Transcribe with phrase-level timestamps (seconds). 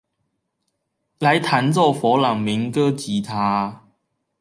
[1.19, 3.85] 來彈奏佛朗明哥吉他